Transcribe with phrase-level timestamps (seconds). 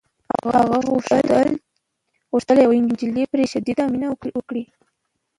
[0.57, 0.77] هغه
[2.33, 4.63] غوښتل یوه نجلۍ پرې شدیده مینه وکړي